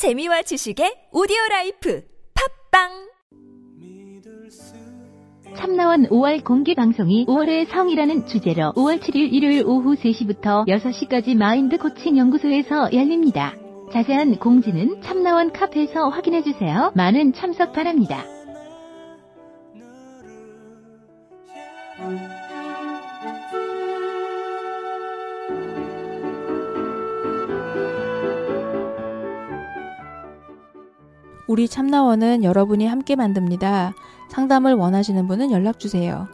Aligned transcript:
재미와 0.00 0.40
지식의 0.40 1.12
오디오 1.12 1.36
라이프 1.50 2.02
팟빵 2.72 2.88
참나원 5.54 6.04
5월 6.08 6.42
공개 6.42 6.74
방송이 6.74 7.26
5월의 7.26 7.68
성이라는 7.68 8.24
주제로 8.24 8.72
5월 8.76 8.98
7일 8.98 9.30
일요일 9.30 9.62
오후 9.66 9.96
3시부터 9.96 10.66
6시까지 10.66 11.36
마인드 11.36 11.76
코칭 11.76 12.16
연구소에서 12.16 12.94
열립니다. 12.94 13.52
자세한 13.92 14.38
공지는 14.38 15.02
참나원 15.02 15.52
카페에서 15.52 16.08
확인해 16.08 16.42
주세요. 16.44 16.92
많은 16.94 17.34
참석 17.34 17.74
바랍니다. 17.74 18.24
우리 31.50 31.66
참나원은 31.66 32.44
여러분이 32.44 32.86
함께 32.86 33.16
만듭니다. 33.16 33.92
상담을 34.28 34.74
원하시는 34.74 35.26
분은 35.26 35.50
연락 35.50 35.80
주세요. 35.80 36.28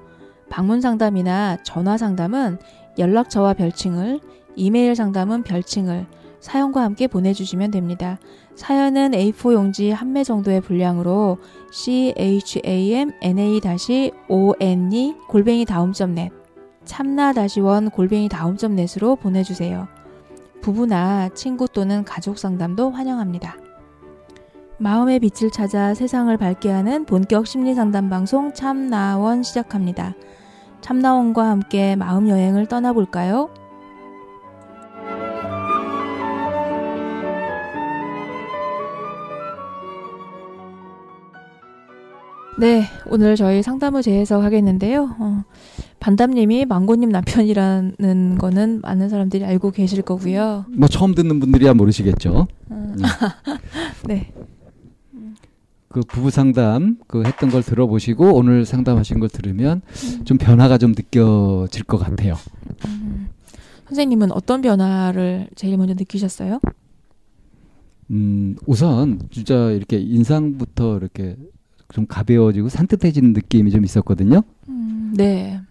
방문 0.51 0.83
상담이나 0.83 1.57
전화 1.63 1.97
상담은 1.97 2.59
연락처와 2.99 3.55
별칭을, 3.55 4.21
이메일 4.57 4.95
상담은 4.95 5.43
별칭을 5.43 6.05
사연과 6.41 6.83
함께 6.83 7.07
보내주시면 7.07 7.71
됩니다. 7.71 8.19
사연은 8.57 9.13
A4 9.13 9.55
용지 9.55 9.91
한 9.91 10.13
매 10.13 10.23
정도의 10.23 10.61
분량으로 10.61 11.39
chamna-one 11.73 13.15
골뱅이 15.29 15.65
다음점.net 15.65 16.35
참나-원 16.85 17.89
골뱅이 17.89 18.29
다음점.net으로 18.29 19.17
보내주세요. 19.17 19.89
부부나 20.61 21.31
친구 21.31 21.67
또는 21.69 22.05
가족 22.05 22.39
상담도 22.39 22.91
환영합니다. 22.91 23.66
마음의 24.79 25.21
빛을 25.21 25.51
찾아 25.51 25.95
세상을 25.95 26.37
밝게 26.37 26.71
하는 26.71 27.07
본격 27.07 27.47
심리 27.47 27.75
상담 27.75 28.11
방송 28.11 28.53
참나원 28.53 29.43
시작합니다. 29.43 30.15
참나원과 30.83 31.49
함께 31.49 31.97
마음 31.97 32.29
여행을 32.29 32.67
떠나볼까요? 32.67 33.49
네, 42.59 42.85
오늘 43.07 43.37
저희 43.37 43.63
상담을 43.63 44.03
재해석하겠는데요. 44.03 45.17
어, 45.19 45.45
반담님이 46.01 46.65
망고님 46.65 47.11
남편이라는 47.11 48.39
거는 48.39 48.81
많은 48.83 49.09
사람들이 49.09 49.45
알고 49.45 49.73
계실 49.73 50.01
거고요. 50.03 50.65
뭐 50.75 50.89
처음 50.89 51.15
듣는 51.15 51.39
분들이야 51.41 51.75
모르시겠죠. 51.75 52.47
음, 52.71 52.97
음. 52.99 53.03
네, 54.09 54.33
그 55.97 56.03
부부 56.03 56.31
상담 56.31 56.99
그 57.07 57.23
했던 57.25 57.49
걸 57.49 57.63
들어보시고 57.63 58.35
오늘 58.35 58.67
상담하신 58.67 59.19
걸 59.19 59.31
들으면 59.31 59.81
좀 60.27 60.37
변화가 60.37 60.77
좀 60.77 60.93
느껴질 60.93 61.85
것 61.85 61.97
같아요. 61.97 62.35
음, 62.85 63.29
선생님은 63.87 64.31
어떤 64.33 64.61
변화를 64.61 65.49
제일 65.55 65.79
먼저 65.79 65.95
느끼셨어요? 65.95 66.61
음, 68.11 68.57
우선 68.67 69.21
진짜 69.31 69.71
이렇게 69.71 69.97
인상부터 69.97 70.99
이렇게 70.99 71.35
좀 71.95 72.07
가벼워지고 72.07 72.69
산뜻해지는 72.69 73.33
느낌이 73.33 73.71
좀 73.71 73.83
있었거든요. 73.83 74.43
음, 74.69 75.15
네, 75.17 75.63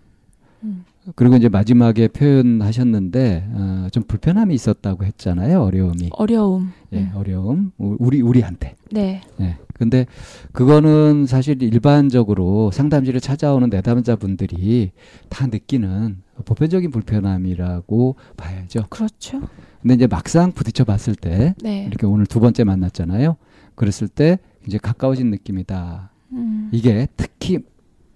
그리고 1.16 1.36
이제 1.36 1.50
마지막에 1.50 2.08
표현하셨는데 2.08 3.50
어, 3.52 3.88
좀 3.92 4.04
불편함이 4.04 4.54
있었다고 4.56 5.06
했잖아요. 5.06 5.62
어려움이. 5.62 6.10
어려움. 6.14 6.72
예, 6.94 7.00
음, 7.00 7.12
어려움. 7.16 7.72
우리 7.78 8.22
우리한테. 8.22 8.76
네, 8.92 9.22
예. 9.40 9.58
근데 9.74 10.06
그거는 10.52 11.26
사실 11.28 11.62
일반적으로 11.62 12.72
상담실에 12.72 13.20
찾아오는 13.20 13.70
내담자분들이 13.70 14.92
다 15.30 15.48
느끼는 15.48 16.24
보편적인 16.46 16.92
불편함이라고 16.92 18.16
봐야죠. 18.38 18.86
그렇죠. 18.90 19.42
근데 19.82 19.96
이제 19.96 20.08
막상 20.08 20.52
부딪혀 20.52 20.86
봤을 20.86 21.14
때 21.16 21.54
네, 21.62 21.86
이렇게 21.86 22.06
오늘 22.08 22.26
두 22.26 22.40
번째 22.40 22.64
만났잖아요. 22.64 23.36
그랬을 23.76 24.08
때 24.08 24.40
이제 24.66 24.78
가까워진 24.78 25.30
느낌이다. 25.30 26.10
음, 26.32 26.70
이게 26.72 27.08
특히 27.16 27.60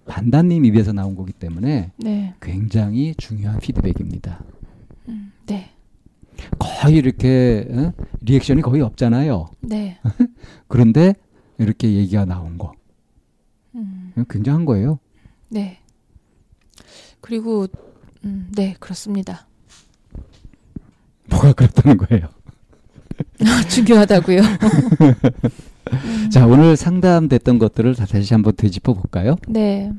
반다님 0.09 0.65
입에서 0.65 0.91
나온 0.91 1.15
거기 1.15 1.31
때문에 1.31 1.91
네, 1.97 2.33
굉장히 2.41 3.13
중요한 3.15 3.59
피드백입니다. 3.59 4.43
음, 5.07 5.31
네, 5.45 5.69
거의 6.57 6.95
이렇게 6.95 7.67
어? 7.69 7.93
리액션이 8.21 8.63
거의 8.63 8.81
없잖아요. 8.81 9.51
네, 9.61 9.99
그런데 10.67 11.13
이렇게 11.59 11.93
얘기가 11.93 12.25
나온 12.25 12.57
거 12.57 12.73
음, 13.75 14.13
굉장한 14.27 14.65
거예요. 14.65 14.99
네. 15.47 15.77
그리고 17.21 17.67
음, 18.25 18.51
네, 18.55 18.75
그렇습니다. 18.79 19.47
뭐가 21.29 21.53
그렇다는 21.53 21.97
거예요. 21.97 22.29
중요하다고요. 23.69 24.41
음, 25.93 26.29
자, 26.29 26.45
오늘 26.47 26.75
상담됐던 26.75 27.59
것들을 27.59 27.95
다 27.95 28.05
다시 28.05 28.33
한번 28.33 28.53
되짚어 28.55 28.93
볼까요? 28.93 29.35
네, 29.47 29.91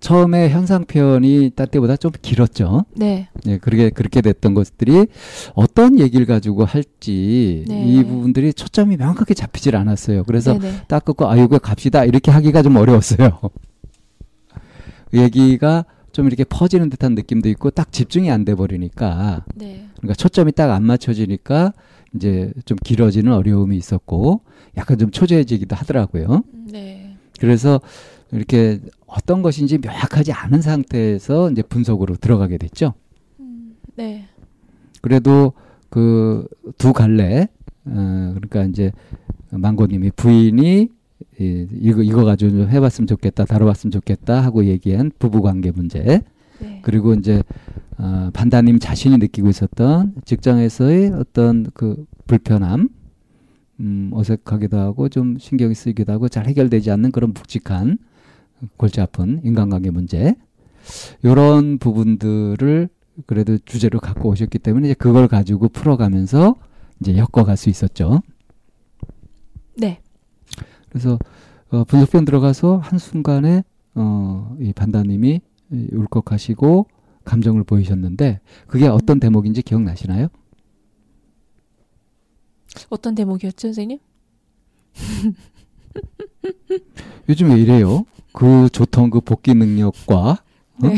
처음에 0.00 0.48
현상 0.50 0.84
표현이 0.84 1.50
딴 1.56 1.66
때보다 1.68 1.96
좀 1.96 2.12
길었죠. 2.22 2.84
네, 2.94 3.28
예, 3.46 3.58
그렇게 3.58 3.90
그렇게 3.90 4.20
됐던 4.20 4.54
것들이 4.54 5.06
어떤 5.54 5.98
얘기를 5.98 6.26
가지고 6.26 6.64
할지 6.64 7.64
네. 7.66 7.84
이 7.86 8.04
부분들이 8.04 8.52
초점이 8.52 8.96
명확하게 8.96 9.34
잡히질 9.34 9.74
않았어요. 9.76 10.22
그래서 10.24 10.52
네, 10.54 10.70
네. 10.70 10.74
딱 10.88 11.04
끊고 11.04 11.28
아 11.28 11.36
이거 11.36 11.58
갑시다 11.58 12.04
이렇게 12.04 12.30
하기가 12.30 12.62
좀 12.62 12.76
어려웠어요. 12.76 13.40
얘기가 15.14 15.84
좀 16.12 16.26
이렇게 16.26 16.44
퍼지는 16.44 16.90
듯한 16.90 17.14
느낌도 17.14 17.48
있고 17.50 17.70
딱 17.70 17.92
집중이 17.92 18.30
안 18.30 18.44
돼 18.44 18.54
버리니까 18.54 19.44
네, 19.54 19.86
그러니까 19.96 20.14
초점이 20.14 20.52
딱 20.52 20.70
안 20.70 20.84
맞춰지니까 20.84 21.72
이제 22.14 22.52
좀 22.64 22.76
길어지는 22.84 23.32
어려움이 23.32 23.76
있었고 23.76 24.40
약간 24.76 24.98
좀 24.98 25.10
초조해지기도 25.10 25.76
하더라고요. 25.76 26.42
네, 26.70 27.16
그래서 27.40 27.80
이렇게 28.32 28.80
어떤 29.06 29.42
것인지 29.42 29.78
명확하지 29.78 30.32
않은 30.32 30.60
상태에서 30.62 31.50
이제 31.50 31.62
분석으로 31.62 32.16
들어가게 32.16 32.58
됐죠. 32.58 32.94
음, 33.40 33.76
네, 33.96 34.26
그래도 35.00 35.52
그 35.90 36.46
두 36.76 36.92
갈래 36.92 37.48
어 37.86 38.32
그러니까 38.34 38.64
이제 38.64 38.92
망고님이 39.50 40.10
부인이 40.12 40.88
이, 41.40 41.66
이거 41.72 42.02
이거 42.02 42.24
가지고 42.24 42.50
좀 42.50 42.68
해봤으면 42.68 43.06
좋겠다 43.06 43.44
다뤄봤으면 43.46 43.90
좋겠다 43.90 44.42
하고 44.42 44.66
얘기한 44.66 45.10
부부 45.18 45.40
관계 45.40 45.70
문제 45.70 46.22
네, 46.60 46.80
그리고 46.82 47.14
이제 47.14 47.42
어, 47.98 48.30
반다님 48.32 48.78
자신이 48.78 49.18
느끼고 49.18 49.48
있었던 49.48 50.14
직장에서의 50.24 51.12
어떤 51.12 51.66
그 51.74 52.06
불편함 52.26 52.88
음, 53.80 54.10
어색하기도 54.12 54.78
하고 54.78 55.08
좀 55.08 55.36
신경이 55.38 55.74
쓰이기도 55.74 56.12
하고 56.12 56.28
잘 56.28 56.46
해결되지 56.46 56.90
않는 56.92 57.12
그런 57.12 57.32
묵직한 57.32 57.98
골치 58.76 59.00
아픈 59.00 59.40
인간관계 59.44 59.90
문제 59.90 60.34
요런 61.24 61.78
부분들을 61.78 62.88
그래도 63.26 63.58
주제로 63.58 63.98
갖고 63.98 64.30
오셨기 64.30 64.58
때문에 64.60 64.88
이제 64.88 64.94
그걸 64.94 65.26
가지고 65.28 65.68
풀어가면서 65.68 66.54
이제 67.00 67.16
엮어갈 67.16 67.56
수 67.56 67.68
있었죠. 67.68 68.22
네, 69.76 70.00
그래서 70.88 71.18
어, 71.70 71.84
분석편 71.84 72.24
들어가서 72.24 72.78
한 72.78 72.98
순간에 72.98 73.62
어, 73.94 74.56
이 74.60 74.72
반다님이 74.72 75.40
이 75.72 75.88
울컥하시고 75.92 76.86
감정을 77.28 77.62
보이셨는데 77.64 78.40
그게 78.66 78.86
어떤 78.88 79.20
대목인지 79.20 79.62
기억나시나요? 79.62 80.28
어떤 82.88 83.14
대목이었죠, 83.14 83.68
선생님? 83.68 83.98
요즘 87.28 87.50
왜 87.50 87.60
이래요? 87.60 88.04
그 88.32 88.68
좋던 88.70 89.10
그 89.10 89.20
복귀 89.20 89.54
능력과 89.54 90.30
어? 90.30 90.36
네. 90.80 90.94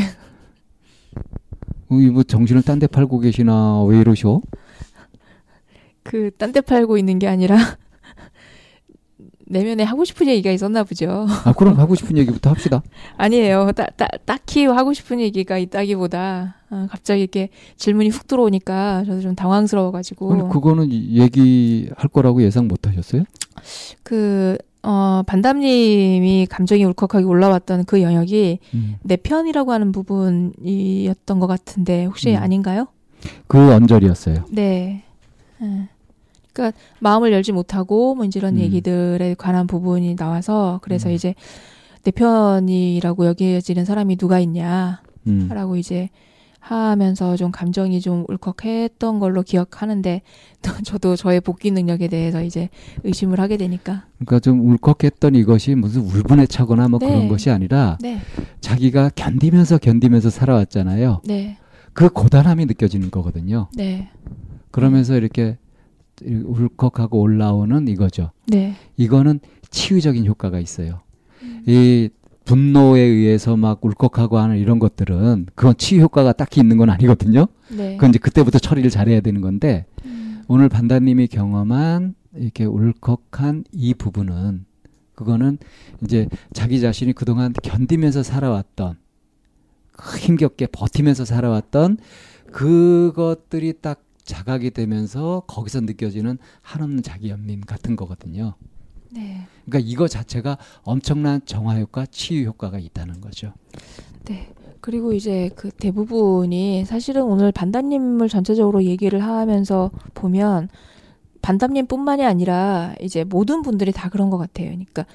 어, 1.89 1.95
이뭐 1.95 2.23
정신을 2.23 2.63
딴 2.63 2.79
데 2.79 2.87
팔고 2.87 3.19
계시나 3.19 3.83
왜 3.83 3.99
이러셔? 3.99 4.41
그 6.03 6.31
딴 6.37 6.51
데 6.51 6.61
팔고 6.61 6.97
있는 6.97 7.19
게 7.19 7.27
아니라 7.27 7.57
내면에 9.51 9.83
하고 9.83 10.03
싶은 10.05 10.27
얘기가 10.27 10.51
있었나 10.51 10.83
보죠. 10.83 11.25
아 11.45 11.53
그럼 11.53 11.77
하고 11.79 11.95
싶은 11.95 12.17
얘기부터 12.17 12.49
합시다. 12.49 12.81
아니에요. 13.17 13.71
따, 13.73 13.85
따, 13.97 14.07
딱히 14.25 14.65
하고 14.65 14.93
싶은 14.93 15.19
얘기가 15.19 15.57
있다기보다 15.57 16.55
아, 16.69 16.87
갑자기 16.89 17.21
이렇게 17.21 17.49
질문이 17.75 18.09
훅 18.09 18.27
들어오니까 18.27 19.03
저도 19.05 19.21
좀 19.21 19.35
당황스러워가지고 19.35 20.33
아니, 20.33 20.49
그거는 20.49 20.87
이- 20.91 21.19
얘기할 21.19 22.07
거라고 22.11 22.41
예상 22.43 22.67
못 22.67 22.87
하셨어요? 22.87 23.23
그 24.03 24.57
어, 24.83 25.21
반담님이 25.27 26.47
감정이 26.49 26.83
울컥하게 26.85 27.25
올라왔던 27.25 27.85
그 27.85 28.01
영역이 28.01 28.59
음. 28.73 28.95
내 29.03 29.15
편이라고 29.15 29.71
하는 29.71 29.91
부분이었던 29.91 31.39
것 31.39 31.47
같은데 31.47 32.05
혹시 32.05 32.31
음. 32.31 32.37
아닌가요? 32.41 32.87
그 33.47 33.73
언저리였어요. 33.73 34.45
네. 34.49 35.03
음. 35.61 35.87
마음을 36.99 37.31
열지 37.31 37.51
못하고 37.51 38.15
뭐 38.15 38.25
이런 38.25 38.55
음. 38.55 38.59
얘기들에 38.59 39.35
관한 39.37 39.67
부분이 39.67 40.15
나와서 40.15 40.79
그래서 40.83 41.09
음. 41.09 41.13
이제 41.13 41.35
내 42.03 42.11
편이라고 42.11 43.27
여겨지는 43.27 43.85
사람이 43.85 44.17
누가 44.17 44.39
있냐라고 44.39 44.99
음. 45.27 45.75
이제 45.77 46.09
하면서 46.61 47.35
좀 47.35 47.51
감정이 47.51 47.99
좀 48.01 48.23
울컥했던 48.29 49.19
걸로 49.19 49.41
기억하는데 49.41 50.21
또 50.61 50.71
저도 50.85 51.15
저의 51.15 51.41
복귀 51.41 51.71
능력에 51.71 52.07
대해서 52.07 52.43
이제 52.43 52.69
의심을 53.03 53.39
하게 53.39 53.57
되니까 53.57 54.05
그러니까 54.19 54.39
좀 54.39 54.61
울컥했던 54.69 55.35
이것이 55.35 55.75
무슨 55.75 56.03
울분에 56.03 56.45
차거나 56.45 56.87
뭐 56.87 56.99
네. 56.99 57.07
그런 57.07 57.27
것이 57.27 57.49
아니라 57.49 57.97
네, 57.99 58.19
자기가 58.61 59.09
견디면서 59.15 59.79
견디면서 59.79 60.29
살아왔잖아요. 60.29 61.21
네, 61.25 61.57
그 61.93 62.09
고단함이 62.09 62.67
느껴지는 62.67 63.09
거거든요. 63.09 63.67
네, 63.75 64.09
그러면서 64.69 65.17
이렇게 65.17 65.57
울컥하고 66.25 67.19
올라오는 67.19 67.87
이거죠. 67.87 68.31
네, 68.47 68.75
이거는 68.97 69.39
치유적인 69.69 70.25
효과가 70.25 70.59
있어요. 70.59 71.01
음. 71.43 71.63
이 71.65 72.09
분노에 72.45 73.01
의해서 73.01 73.55
막 73.55 73.83
울컥하고 73.83 74.37
하는 74.37 74.57
이런 74.57 74.79
것들은 74.79 75.47
그건 75.55 75.77
치유 75.77 76.01
효과가 76.01 76.33
딱히 76.33 76.59
있는 76.59 76.77
건 76.77 76.89
아니거든요. 76.89 77.47
네. 77.69 77.95
그건 77.95 78.09
이제 78.09 78.19
그때부터 78.19 78.59
처리를 78.59 78.89
잘해야 78.89 79.21
되는 79.21 79.41
건데 79.41 79.85
음, 80.05 80.43
오늘 80.47 80.67
반다님이 80.67 81.27
경험한 81.27 82.15
이렇게 82.35 82.65
울컥한 82.65 83.65
이 83.71 83.93
부분은 83.93 84.65
그거는 85.15 85.59
이제 86.03 86.27
자기 86.53 86.81
자신이 86.81 87.13
그동안 87.13 87.53
견디면서 87.53 88.23
살아왔던 88.23 88.97
그 89.91 90.17
힘겹게 90.17 90.67
버티면서 90.67 91.25
살아왔던 91.25 91.97
그것들이 92.51 93.73
딱 93.81 94.03
자각이 94.31 94.71
되면서 94.71 95.43
거기서 95.47 95.81
느껴지는 95.81 96.37
한없는 96.61 97.03
자기 97.03 97.29
연민 97.29 97.59
같은 97.61 97.97
거거든요. 97.97 98.53
네, 99.09 99.45
그러니까 99.65 99.89
이거 99.91 100.07
자체가 100.07 100.57
엄청난 100.83 101.41
정화 101.45 101.77
효과, 101.79 102.05
치유 102.05 102.47
효과가 102.47 102.79
있다는 102.79 103.19
거죠. 103.19 103.53
네. 104.25 104.47
그리고 104.79 105.13
이제 105.13 105.51
그 105.55 105.69
대부분이 105.69 106.85
사실은 106.85 107.23
오늘 107.23 107.51
반담님을 107.51 108.29
전체적으로 108.29 108.83
얘기를 108.83 109.21
하면서 109.21 109.91
보면 110.15 110.69
반담님뿐만이 111.43 112.25
아니라 112.25 112.95
이제 112.99 113.23
모든 113.23 113.61
분들이 113.61 113.91
다 113.91 114.09
그런 114.09 114.31
것 114.31 114.39
같아요. 114.39 114.69
그러니까 114.69 115.05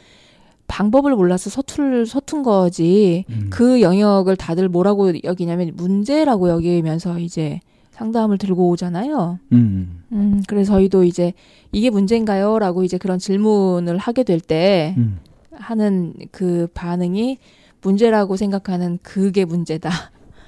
방법을 0.69 1.17
몰라서 1.17 1.51
서툴 1.51 2.07
서툰 2.07 2.43
거지 2.45 3.25
음. 3.31 3.49
그 3.51 3.81
영역을 3.81 4.37
다들 4.37 4.69
뭐라고 4.69 5.13
여기냐면 5.25 5.73
문제라고 5.75 6.49
여기면서 6.49 7.19
이제 7.19 7.61
상담을 7.97 8.39
들고 8.39 8.69
오잖아요. 8.69 9.39
음. 9.53 10.03
음, 10.13 10.43
그래서 10.47 10.75
저희도 10.75 11.05
이제 11.05 11.33
이게 11.73 11.91
문제인가요? 11.91 12.59
라고 12.59 12.85
이제 12.85 12.99
그런 12.99 13.19
질문을 13.19 13.97
하게 13.97 14.23
될때 14.23 14.95
음. 14.99 15.19
하는 15.53 16.13
그 16.31 16.69
반응이 16.75 17.39
문제라고 17.81 18.37
생각하는 18.37 18.99
그게 19.03 19.45
문제다. 19.45 19.91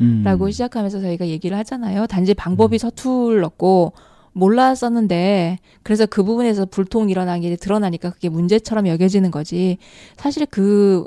음. 0.01 0.23
라고 0.25 0.51
시작하면서 0.51 1.01
저희가 1.01 1.29
얘기를 1.29 1.57
하잖아요. 1.59 2.07
단지 2.07 2.35
방법이 2.35 2.77
음. 2.77 2.79
서툴렀고 2.79 3.93
몰랐었는데 4.35 5.59
그래서 5.83 6.05
그 6.07 6.23
부분에서 6.23 6.67
불통이 6.67 7.11
일어난 7.11 7.41
게 7.41 7.57
드러나니까 7.57 8.11
그게 8.11 8.29
문제처럼 8.29 8.87
여겨지는 8.87 9.31
거지. 9.31 9.79
사실 10.17 10.47
그 10.47 11.07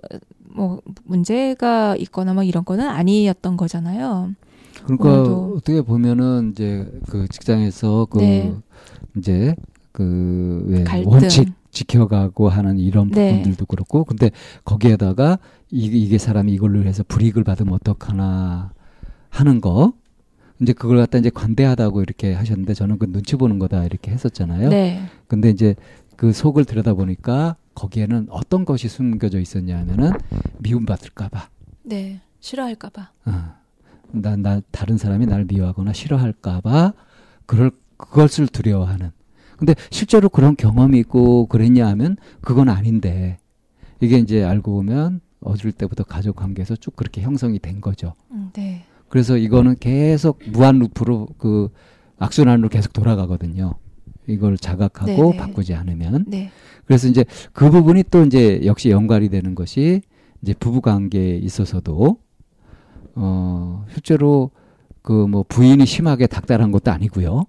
뭐 0.53 0.81
문제가 1.05 1.95
있거나 1.97 2.33
뭐 2.33 2.43
이런 2.43 2.65
거는 2.65 2.87
아니었던 2.87 3.57
거잖아요. 3.57 4.31
그러니까 4.85 5.09
오늘도- 5.23 5.57
어떻게 5.57 5.81
보면은 5.81 6.51
이제 6.51 6.91
그 7.09 7.27
직장에서 7.27 8.07
그 8.09 8.19
네. 8.19 8.53
이제 9.17 9.55
그왜. 9.91 10.85
원칙 11.05 11.51
지켜가고 11.71 12.49
하는 12.49 12.77
이런 12.79 13.09
네. 13.11 13.29
부분들도 13.31 13.65
그렇고 13.65 14.03
근데 14.03 14.31
거기에다가 14.65 15.39
이, 15.69 15.85
이게 15.85 16.17
사람이 16.17 16.51
이걸로 16.53 16.83
해서 16.83 17.03
불이익을 17.07 17.43
받으면 17.43 17.73
어떡하나 17.75 18.71
하는 19.29 19.61
거 19.61 19.93
이제 20.61 20.73
그걸 20.73 20.97
갖다 20.97 21.17
이제 21.17 21.29
관대하다고 21.29 22.01
이렇게 22.01 22.33
하셨는데 22.33 22.73
저는 22.73 22.99
그 22.99 23.09
눈치 23.11 23.35
보는 23.35 23.57
거다 23.59 23.85
이렇게 23.85 24.11
했었잖아요. 24.11 24.69
네. 24.69 25.01
근데 25.27 25.49
이제 25.49 25.75
그 26.17 26.33
속을 26.33 26.65
들여다 26.65 26.93
보니까 26.93 27.55
거기에는 27.73 28.27
어떤 28.29 28.65
것이 28.65 28.87
숨겨져 28.89 29.39
있었냐 29.39 29.77
하면은 29.79 30.11
미움받을까봐. 30.59 31.47
네. 31.83 32.21
싫어할까봐. 32.41 33.09
어. 33.25 33.53
나, 34.13 34.35
나, 34.35 34.61
다른 34.71 34.97
사람이 34.97 35.25
날 35.25 35.45
미워하거나 35.45 35.93
싫어할까봐 35.93 36.93
그럴, 37.45 37.71
그것을 37.97 38.47
두려워하는. 38.47 39.11
근데 39.57 39.75
실제로 39.91 40.29
그런 40.29 40.55
경험이 40.55 40.99
있고 40.99 41.45
그랬냐 41.45 41.87
하면 41.89 42.17
그건 42.41 42.69
아닌데 42.69 43.37
이게 43.99 44.17
이제 44.17 44.43
알고 44.43 44.73
보면 44.73 45.21
어릴 45.41 45.71
때부터 45.71 46.03
가족 46.03 46.35
관계에서 46.35 46.75
쭉 46.75 46.95
그렇게 46.95 47.21
형성이 47.21 47.59
된 47.59 47.81
거죠. 47.81 48.15
음, 48.31 48.49
네. 48.53 48.83
그래서 49.09 49.37
이거는 49.37 49.75
계속 49.79 50.39
무한 50.47 50.79
루프로 50.79 51.27
그 51.37 51.69
악순환으로 52.17 52.69
계속 52.69 52.93
돌아가거든요. 52.93 53.75
이걸 54.27 54.57
자각하고 54.57 55.05
네네. 55.05 55.37
바꾸지 55.37 55.73
않으면. 55.73 56.25
네. 56.27 56.49
그래서 56.85 57.07
이제 57.07 57.25
그 57.53 57.69
부분이 57.69 58.05
또 58.09 58.23
이제 58.23 58.61
역시 58.65 58.89
연관이 58.89 59.29
되는 59.29 59.53
것이 59.55 60.01
이제 60.41 60.53
부부 60.53 60.81
관계에 60.81 61.35
있어서도 61.37 62.17
어 63.15 63.85
실제로 63.91 64.51
그 65.01 65.27
뭐 65.27 65.43
부인이 65.47 65.85
심하게 65.85 66.27
닥달한 66.27 66.71
것도 66.71 66.91
아니고요. 66.91 67.43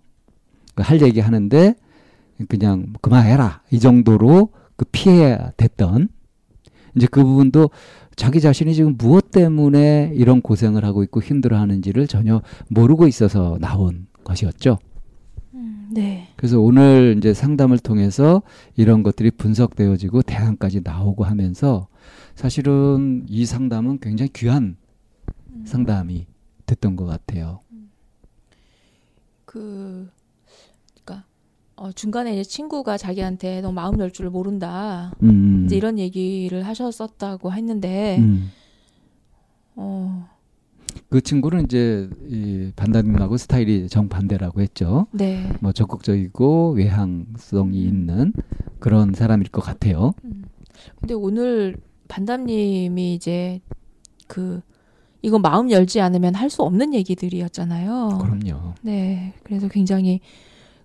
그할 0.75 1.03
얘기 1.03 1.21
하는데 1.21 1.75
그냥 2.49 2.93
그만해라 3.01 3.63
이 3.71 3.79
정도로 3.79 4.51
그 4.77 4.85
피해야 4.91 5.51
됐던 5.57 6.09
이제 6.97 7.07
그 7.11 7.23
부분도 7.23 7.71
자기 8.17 8.41
자신이 8.41 8.75
지금 8.75 8.97
무엇 8.99 9.31
때문에 9.31 10.13
이런 10.15 10.43
고생을 10.43 10.85
하고 10.85 11.03
있고 11.03 11.23
힘들어하는지를 11.23 12.07
전혀 12.07 12.43
모르고 12.69 13.07
있어서 13.07 13.59
나온 13.61 14.07
것이었죠. 14.25 14.79
음, 15.55 15.89
네. 15.93 16.29
그래서 16.37 16.61
오늘 16.61 17.15
이제 17.19 17.33
상담을 17.33 17.79
통해서 17.79 18.43
이런 18.77 19.03
것들이 19.03 19.31
분석되어지고 19.31 20.23
대안까지 20.23 20.81
나오고 20.85 21.25
하면서 21.25 21.89
사실은 22.35 23.25
이 23.29 23.47
상담은 23.47 23.99
굉장히 24.01 24.31
귀한 24.35 24.77
음. 25.53 25.65
상담이 25.67 26.27
됐던 26.67 26.97
것 26.97 27.05
같아요. 27.05 27.61
그 29.45 30.09
그러니까 31.05 31.27
어, 31.77 31.93
중간에 31.93 32.33
이제 32.33 32.43
친구가 32.43 32.97
자기한테 32.97 33.61
너 33.61 33.73
마음 33.73 33.99
열줄 33.99 34.31
모른다. 34.31 35.13
음, 35.23 35.65
이제 35.67 35.77
이런 35.77 35.99
얘기를 35.99 36.63
하셨었다고 36.63 37.53
했는데 37.53 38.19
음. 38.19 38.51
어, 39.75 40.29
그 41.09 41.21
친구는 41.21 41.65
이제 41.65 42.09
이 42.29 42.73
반다님하고 42.77 43.37
스타일이 43.37 43.89
정반대라고 43.89 44.61
했죠. 44.63 45.07
네. 45.13 45.53
뭐 45.61 45.73
적극적이고 45.73 46.73
외향성이 46.73 47.83
음. 47.83 47.89
있는 47.89 48.33
그런 48.79 49.13
사람일 49.13 49.51
것 49.51 49.61
같아요. 49.61 50.15
음. 50.25 50.45
근데 50.99 51.15
오늘 51.15 51.77
반담님이 52.09 53.15
이제 53.15 53.61
그 54.27 54.61
이거 55.23 55.39
마음 55.39 55.71
열지 55.71 56.01
않으면 56.01 56.35
할 56.35 56.51
수 56.51 56.63
없는 56.63 56.93
얘기들이었잖아요. 56.95 58.19
그럼요. 58.21 58.75
네. 58.83 59.33
그래서 59.43 59.69
굉장히 59.69 60.21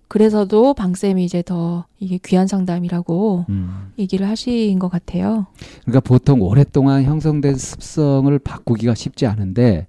그래서도 0.07 0.73
방쌤이 0.73 1.25
이제 1.25 1.41
더 1.41 1.85
이게 1.99 2.17
귀한 2.23 2.47
상담이라고 2.47 3.45
음. 3.49 3.91
얘기를 3.99 4.29
하신 4.29 4.79
것 4.79 4.87
같아요. 4.87 5.47
그러니까 5.81 5.99
보통 5.99 6.41
오랫동안 6.41 7.03
형성된 7.03 7.55
습성을 7.55 8.39
바꾸기가 8.39 8.95
쉽지 8.95 9.25
않은데 9.25 9.87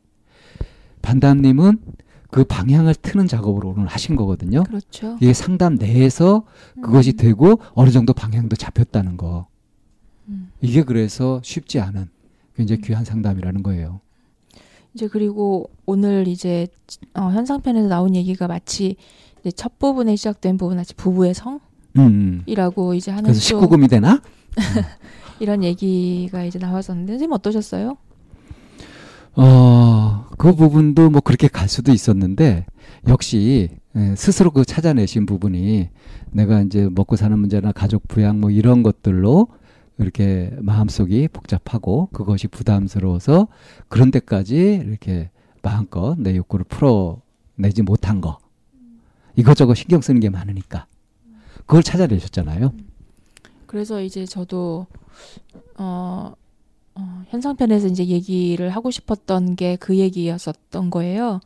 반담님은 1.03 1.79
그 2.31 2.45
방향을 2.45 2.95
트는 2.97 3.29
작업을 3.29 3.65
오늘 3.65 3.87
하신 3.87 4.17
거거든요. 4.17 4.65
그렇죠. 4.65 5.17
이게 5.21 5.33
상담 5.33 5.77
내에서 5.77 6.43
그것이 6.83 7.13
음. 7.13 7.17
되고 7.17 7.61
어느 7.75 7.91
정도 7.91 8.13
방향도 8.13 8.57
잡혔다는 8.57 9.17
거. 9.17 9.47
음. 10.27 10.51
이게 10.61 10.83
그래서 10.83 11.41
쉽지 11.45 11.79
않은 11.79 12.09
굉장히 12.57 12.83
귀한 12.83 13.05
상담이라는 13.05 13.63
거예요. 13.63 14.01
이제 14.99 15.07
그리고 15.07 15.71
오늘 15.87 16.27
이제 16.27 16.67
어, 17.15 17.31
현상편에서 17.31 17.87
나온 17.87 18.17
얘기가 18.17 18.49
마치 18.49 18.97
이제 19.41 19.53
첫 19.53 19.79
부분에 19.79 20.17
시작된 20.17 20.57
부분 20.57 20.77
마치 20.77 20.93
부부의 20.95 21.35
성이라고 21.35 22.89
음. 22.89 22.95
이제 22.97 23.13
하는 23.13 23.31
그래서 23.31 23.61
또 23.61 23.61
19금이 23.61 23.89
되나? 23.89 24.21
이런 25.39 25.63
얘기가 25.63 26.43
이제 26.43 26.59
나왔었는데 26.59 27.13
선생님 27.13 27.31
어떠셨어요? 27.31 27.97
어, 29.37 30.27
그 30.37 30.53
부분도 30.53 31.11
뭐 31.11 31.21
그렇게 31.21 31.47
갈 31.47 31.69
수도 31.69 31.93
있었는데 31.93 32.67
역시 33.07 33.69
예, 33.95 34.15
스스로 34.17 34.51
그 34.51 34.65
찾아내신 34.65 35.27
부분이 35.27 35.91
내가 36.33 36.63
이제 36.63 36.89
먹고 36.91 37.15
사는 37.15 37.39
문제나 37.39 37.71
가족 37.71 38.09
부양 38.09 38.41
뭐 38.41 38.51
이런 38.51 38.83
것들로 38.83 39.47
이렇게 39.99 40.51
마음속이 40.61 41.29
복잡하고 41.29 42.09
그것이 42.13 42.49
부담스러워서 42.49 43.49
그런 43.89 44.11
데까지 44.11 44.83
이렇게 44.87 45.31
마음껏 45.63 46.15
내 46.19 46.37
욕구를 46.37 46.65
풀어내지 46.69 47.83
못한 47.83 48.21
거 48.21 48.39
이것저것 49.37 49.75
신경 49.75 50.01
쓰는 50.01 50.21
게 50.21 50.31
많으니까 50.31 50.87
그걸 51.67 51.83
찾아내셨잖아요. 51.83 52.73
그래서 53.67 54.01
이제 54.01 54.25
저도 54.25 54.87
어, 55.77 56.33
어, 56.95 57.23
현상편에서 57.29 57.89
이제 57.89 58.07
얘기를 58.07 58.71
하고 58.71 58.91
싶었던 58.91 59.57
게 59.57 59.77
그 59.79 59.97
얘기였었던 59.97 60.91
거예요. 60.91 61.41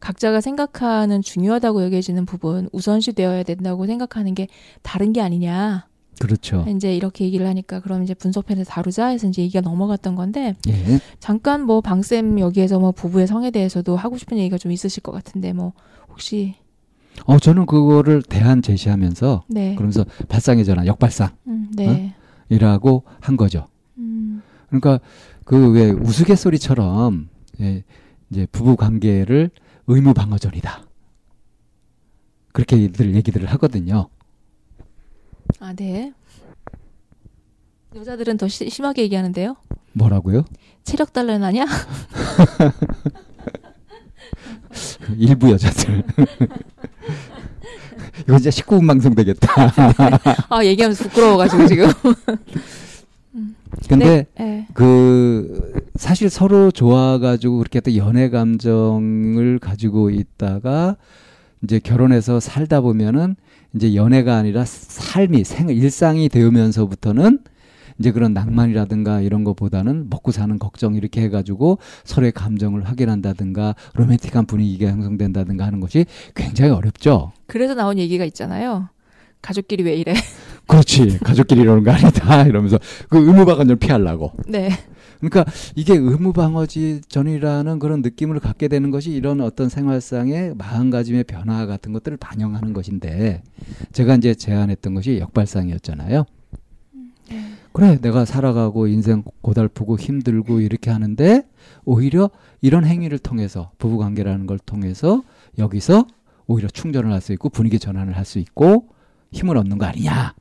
각자가 0.00 0.40
생각하는 0.42 1.22
중요하다고 1.22 1.82
여겨지는 1.84 2.26
부분 2.26 2.68
우선시되어야 2.72 3.42
된다고 3.42 3.86
생각하는 3.86 4.34
게 4.34 4.48
다른 4.82 5.12
게 5.12 5.20
아니냐. 5.22 5.86
그렇죠. 6.20 6.64
이제 6.68 6.94
이렇게 6.94 7.24
얘기를 7.24 7.46
하니까 7.46 7.80
그럼 7.80 8.02
이제 8.02 8.14
분석편에서 8.14 8.70
다루자 8.70 9.06
해서 9.08 9.26
이제 9.28 9.42
얘기가 9.42 9.60
넘어갔던 9.60 10.14
건데 10.14 10.54
예. 10.68 11.00
잠깐 11.20 11.62
뭐 11.62 11.80
방쌤 11.80 12.38
여기에서 12.38 12.78
뭐 12.78 12.92
부부의 12.92 13.26
성에 13.26 13.50
대해서도 13.50 13.96
하고 13.96 14.16
싶은 14.16 14.38
얘기가 14.38 14.58
좀 14.58 14.72
있으실 14.72 15.02
것 15.02 15.12
같은데 15.12 15.52
뭐 15.52 15.72
혹시 16.08 16.54
어 17.26 17.38
저는 17.38 17.66
그거를 17.66 18.22
대안 18.22 18.62
제시하면서 18.62 19.44
네. 19.48 19.74
그러면서 19.74 20.04
발상의 20.28 20.64
전환, 20.64 20.86
역발상이라고 20.86 21.34
음, 21.46 21.70
네. 21.76 22.14
한 23.20 23.36
거죠. 23.36 23.66
음, 23.98 24.42
그러니까 24.68 25.00
그 25.44 25.70
왜 25.72 25.90
우스갯소리처럼 25.90 27.28
예, 27.60 27.84
이제 28.30 28.46
부부 28.50 28.76
관계를 28.76 29.50
의무 29.86 30.14
방어전이다. 30.14 30.86
그렇게들 32.52 33.14
얘기들을 33.14 33.48
하거든요. 33.52 34.08
아, 35.60 35.72
네. 35.74 36.12
여자들은 37.94 38.36
더 38.38 38.48
시- 38.48 38.68
심하게 38.70 39.02
얘기하는데요. 39.02 39.56
뭐라고요? 39.92 40.44
체력 40.82 41.12
단련하냐? 41.12 41.66
그 45.00 45.14
일부 45.18 45.50
여자들. 45.50 46.02
이거 48.22 48.38
진짜 48.38 48.50
19분 48.50 48.86
방송 48.86 49.14
되겠다. 49.14 49.48
아, 50.50 50.64
얘기하면서 50.64 51.04
부끄러워가지고 51.04 51.66
지금. 51.68 51.86
근데 53.88 54.26
네. 54.38 54.66
그 54.72 55.82
사실 55.96 56.30
서로 56.30 56.70
좋아가지고 56.70 57.58
그렇게 57.58 57.80
또 57.80 57.96
연애 57.96 58.30
감정을 58.30 59.58
가지고 59.58 60.10
있다가 60.10 60.96
이제 61.62 61.78
결혼해서 61.80 62.40
살다 62.40 62.80
보면은 62.80 63.36
이제 63.74 63.94
연애가 63.94 64.36
아니라 64.36 64.64
삶이 64.64 65.44
생 65.44 65.68
일상이 65.68 66.28
되면서부터는 66.28 67.40
이제 67.98 68.10
그런 68.10 68.32
낭만이라든가 68.32 69.20
이런 69.20 69.44
것보다는 69.44 70.08
먹고 70.10 70.32
사는 70.32 70.58
걱정 70.58 70.94
이렇게 70.94 71.22
해가지고 71.22 71.78
서로의 72.04 72.32
감정을 72.32 72.84
확인한다든가 72.84 73.74
로맨틱한 73.94 74.46
분위기가 74.46 74.90
형성된다든가 74.90 75.64
하는 75.64 75.80
것이 75.80 76.06
굉장히 76.34 76.72
어렵죠. 76.72 77.32
그래서 77.46 77.74
나온 77.74 77.98
얘기가 77.98 78.24
있잖아요. 78.24 78.88
가족끼리 79.42 79.84
왜 79.84 79.94
이래? 79.94 80.14
그렇지 80.66 81.18
가족끼리 81.18 81.60
이러는 81.60 81.84
거 81.84 81.90
아니다 81.92 82.44
이러면서 82.44 82.78
그 83.08 83.18
의무방어를 83.18 83.76
피하려고. 83.76 84.32
네. 84.48 84.70
그러니까 85.20 85.44
이게 85.74 85.94
의무 85.94 86.32
방어전이라는 86.32 87.78
그런 87.78 88.02
느낌을 88.02 88.40
갖게 88.40 88.68
되는 88.68 88.90
것이 88.90 89.10
이런 89.10 89.40
어떤 89.40 89.68
생활상의 89.68 90.54
마음가짐의 90.56 91.24
변화 91.24 91.66
같은 91.66 91.92
것들을 91.92 92.16
반영하는 92.18 92.72
것인데 92.72 93.42
제가 93.92 94.16
이제 94.16 94.34
제안했던 94.34 94.94
것이 94.94 95.18
역발상이었잖아요. 95.18 96.24
그래 97.72 97.98
내가 98.00 98.24
살아가고 98.24 98.86
인생 98.86 99.24
고달프고 99.40 99.98
힘들고 99.98 100.60
이렇게 100.60 100.90
하는데 100.90 101.42
오히려 101.84 102.30
이런 102.60 102.84
행위를 102.84 103.18
통해서 103.18 103.72
부부 103.78 103.98
관계라는 103.98 104.46
걸 104.46 104.58
통해서 104.60 105.24
여기서 105.58 106.06
오히려 106.46 106.68
충전을 106.68 107.10
할 107.12 107.20
수 107.20 107.32
있고 107.32 107.48
분위기 107.48 107.78
전환을 107.78 108.16
할 108.16 108.24
수 108.24 108.38
있고 108.38 108.88
힘을 109.32 109.56
얻는 109.56 109.78
거 109.78 109.86
아니냐. 109.86 110.34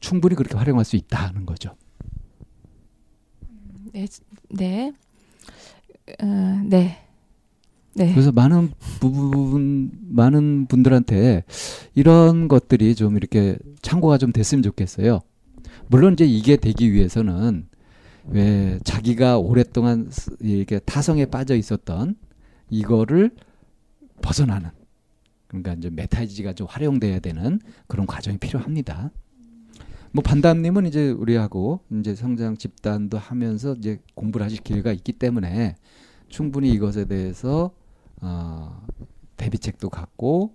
충분히 0.00 0.34
그렇게 0.34 0.56
활용할 0.56 0.84
수 0.84 0.96
있다는 0.96 1.46
거죠. 1.46 1.76
네. 3.98 4.06
네. 4.50 4.92
어, 6.22 6.62
네. 6.64 6.98
네. 7.94 8.12
그래서 8.12 8.30
많은 8.30 8.70
부분 9.00 9.90
많은 10.08 10.66
분들한테 10.66 11.42
이런 11.94 12.46
것들이 12.48 12.94
좀 12.94 13.16
이렇게 13.16 13.58
참고가 13.82 14.18
좀 14.18 14.32
됐으면 14.32 14.62
좋겠어요. 14.62 15.20
물론 15.88 16.12
이제 16.12 16.24
이게 16.24 16.56
되기 16.56 16.92
위해서는 16.92 17.66
왜 18.26 18.78
자기가 18.84 19.38
오랫동안 19.38 20.08
스- 20.10 20.36
이렇게 20.40 20.78
타성에 20.78 21.26
빠져 21.26 21.56
있었던 21.56 22.14
이거를 22.70 23.30
벗어나는 24.22 24.70
그러니까 25.48 25.72
이제 25.74 25.90
메타지가 25.90 26.52
좀 26.52 26.66
활용돼야 26.70 27.18
되는 27.20 27.58
그런 27.86 28.06
과정이 28.06 28.38
필요합니다. 28.38 29.10
뭐 30.12 30.22
반담님은 30.22 30.86
이제 30.86 31.10
우리하고 31.10 31.80
이제 31.90 32.14
성장 32.14 32.56
집단도 32.56 33.18
하면서 33.18 33.74
이제 33.74 34.00
공부를 34.14 34.44
하실 34.44 34.62
기회가 34.62 34.92
있기 34.92 35.12
때문에 35.12 35.76
충분히 36.28 36.70
이것에 36.70 37.06
대해서 37.06 37.70
어, 38.20 38.82
대비책도 39.36 39.90
갖고 39.90 40.52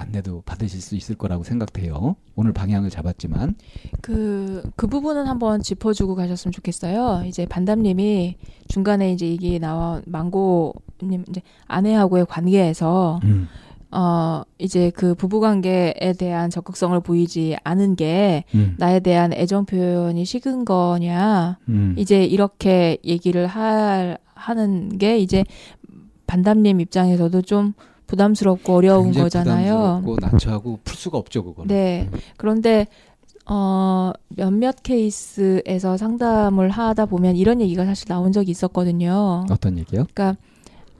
안내도 0.00 0.42
받으실 0.46 0.80
수 0.80 0.96
있을 0.96 1.14
거라고 1.14 1.44
생각돼요. 1.44 2.16
오늘 2.34 2.52
방향을 2.52 2.90
잡았지만 2.90 3.54
그, 4.00 4.62
그 4.76 4.86
부분은 4.86 5.26
한번 5.26 5.60
짚어주고 5.60 6.14
가셨으면 6.14 6.52
좋겠어요. 6.52 7.24
이제 7.26 7.44
반담님이 7.46 8.36
중간에 8.68 9.12
이제 9.12 9.26
얘기 9.26 9.58
나와, 9.58 10.00
망고님, 10.06 11.24
이제 11.28 11.42
아내하고의 11.66 12.26
관계에서, 12.26 13.20
음, 13.24 13.48
어, 13.92 14.42
이제 14.58 14.90
그 14.90 15.14
부부관계에 15.14 16.14
대한 16.18 16.48
적극성을 16.48 16.98
보이지 17.00 17.56
않은 17.64 17.96
게 17.96 18.44
음, 18.54 18.76
나에 18.78 19.00
대한 19.00 19.32
애정 19.32 19.64
표현이 19.64 20.24
식은 20.24 20.64
거냐. 20.64 21.58
음. 21.68 21.94
이제 21.98 22.24
이렇게 22.24 22.98
얘기를 23.04 23.46
할, 23.46 24.18
하는 24.34 24.96
게 24.96 25.18
이제 25.18 25.44
반담님 26.26 26.80
입장에서도 26.80 27.42
좀 27.42 27.72
부담스럽고 28.06 28.74
어려운 28.74 29.12
거잖아요. 29.12 30.02
부담스럽고 30.04 30.16
난처하고 30.20 30.78
풀 30.84 30.96
수가 30.96 31.18
없죠 31.18 31.44
그거는. 31.44 31.68
네. 31.68 32.08
그런데 32.36 32.86
어 33.46 34.12
몇몇 34.28 34.76
케이스에서 34.84 35.96
상담을 35.96 36.70
하다 36.70 37.06
보면 37.06 37.34
이런 37.34 37.60
얘기가 37.60 37.84
사실 37.84 38.06
나온 38.08 38.30
적이 38.30 38.52
있었거든요. 38.52 39.46
어떤 39.50 39.78
얘기요? 39.78 40.06
그러니까 40.12 40.36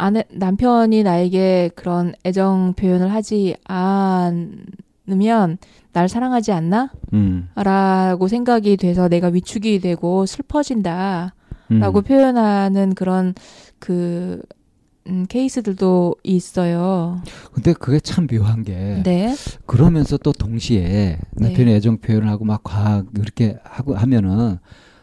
아내 0.01 0.25
남편이 0.31 1.03
나에게 1.03 1.71
그런 1.75 2.15
애정 2.25 2.73
표현을 2.73 3.13
하지 3.13 3.55
않으면 3.65 5.59
날 5.93 6.09
사랑하지 6.09 6.53
않나? 6.53 6.91
음, 7.13 7.51
라고 7.55 8.27
생각이 8.27 8.79
돼서 8.79 9.09
내가 9.09 9.29
위축이 9.29 9.81
되고 9.81 10.25
슬퍼진다. 10.25 11.35
음. 11.73 11.81
라고 11.81 12.01
표현하는 12.01 12.95
그런 12.95 13.35
그 13.79 14.41
음, 15.07 15.27
케이스들도 15.29 16.17
있어요. 16.23 17.21
근데 17.53 17.75
그게 17.75 18.01
참 18.01 18.27
묘한 18.27 18.63
게 18.63 19.03
네. 19.05 19.35
그러면서 19.67 20.17
또 20.17 20.33
동시에 20.33 21.19
남편의 21.33 21.75
애정 21.75 21.99
표현을 21.99 22.27
하고 22.29 22.47
막 22.47 22.63
과학 22.63 23.07
이렇게 23.19 23.59
하고 23.65 23.95
하면은 23.97 24.59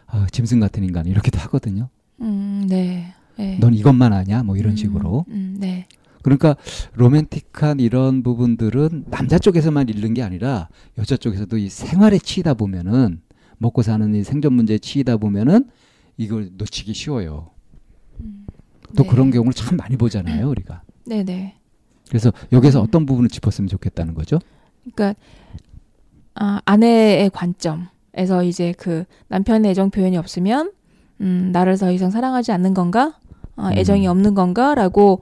아, 0.07 0.25
짐승 0.31 0.59
같은 0.59 0.83
인간 0.83 1.05
이렇게도 1.05 1.37
하거든요. 1.41 1.89
음, 2.21 2.65
네. 2.67 3.13
네. 3.37 3.57
넌 3.59 3.73
이것만 3.73 4.13
아냐? 4.13 4.43
뭐 4.43 4.57
이런 4.57 4.73
음, 4.73 4.75
식으로. 4.75 5.25
음, 5.29 5.57
네. 5.59 5.87
그러니까 6.23 6.57
로맨틱한 6.95 7.79
이런 7.79 8.21
부분들은 8.23 9.05
남자 9.09 9.37
쪽에서만 9.39 9.87
잃는 9.87 10.13
게 10.13 10.23
아니라 10.23 10.67
여자 10.97 11.15
쪽에서도 11.15 11.57
이 11.57 11.69
생활에 11.69 12.17
치이다 12.17 12.55
보면은 12.55 13.21
먹고 13.59 13.81
사는 13.81 14.13
이 14.13 14.23
생존 14.23 14.53
문제에 14.53 14.77
치이다 14.77 15.17
보면은 15.17 15.69
이걸 16.17 16.49
놓치기 16.57 16.93
쉬워요. 16.93 17.51
또 18.95 19.03
네. 19.03 19.09
그런 19.09 19.31
경우를 19.31 19.53
참 19.53 19.77
많이 19.77 19.95
보잖아요, 19.95 20.49
우리가. 20.49 20.81
네, 21.05 21.23
네. 21.23 21.55
그래서 22.09 22.31
여기서 22.51 22.81
어떤 22.81 23.05
부분을 23.05 23.29
짚었으면 23.29 23.67
좋겠다는 23.67 24.13
거죠? 24.13 24.39
그러니까 24.83 25.19
아, 26.35 26.61
아내의 26.65 27.29
관점에서 27.31 28.43
이제 28.45 28.73
그 28.77 29.03
남편의 29.27 29.71
애정 29.71 29.89
표현이 29.89 30.17
없으면 30.17 30.71
음, 31.21 31.49
나를 31.51 31.77
더 31.77 31.91
이상 31.91 32.11
사랑하지 32.11 32.51
않는 32.51 32.73
건가? 32.73 33.17
어, 33.57 33.69
애정이 33.73 34.07
음. 34.07 34.11
없는 34.11 34.35
건가라고 34.35 35.21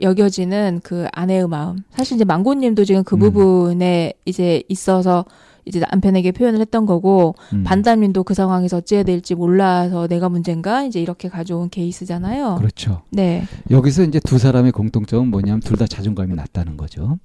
여겨지는 0.00 0.80
그 0.82 1.06
아내의 1.12 1.46
마음. 1.48 1.78
사실 1.90 2.16
이제 2.16 2.24
망고님도 2.24 2.84
지금 2.84 3.04
그 3.04 3.14
음. 3.16 3.20
부분에 3.20 4.12
이제 4.24 4.62
있어서 4.68 5.24
이제 5.66 5.80
남편에게 5.80 6.32
표현을 6.32 6.60
했던 6.60 6.84
거고 6.84 7.34
음. 7.52 7.62
반담님도 7.64 8.24
그 8.24 8.34
상황에서 8.34 8.78
어찌해야 8.78 9.04
될지 9.04 9.34
몰라서 9.34 10.06
내가 10.08 10.28
문제인가 10.28 10.82
이제 10.84 11.00
이렇게 11.00 11.28
가져온 11.28 11.70
케이스잖아요. 11.70 12.56
그렇죠. 12.56 13.02
네. 13.10 13.44
여기서 13.70 14.02
이제 14.02 14.20
두 14.20 14.38
사람의 14.38 14.72
공통점은 14.72 15.28
뭐냐면 15.28 15.60
둘 15.60 15.78
다 15.78 15.86
자존감이 15.86 16.34
낮다는 16.34 16.76
거죠. 16.76 17.18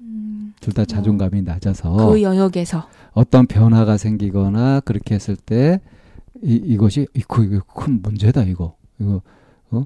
음, 0.00 0.52
둘다 0.60 0.84
자존감이 0.84 1.42
낮아서 1.42 1.92
그 2.10 2.22
영역에서 2.22 2.86
어떤 3.12 3.46
변화가 3.46 3.96
생기거나 3.96 4.80
그렇게 4.80 5.14
했을 5.14 5.36
때 5.36 5.80
이, 6.42 6.54
이것이 6.54 7.06
이거 7.14 7.42
이거 7.42 7.60
큰 7.74 8.00
문제다 8.02 8.42
이거 8.44 8.74
이거 9.00 9.22
어? 9.70 9.84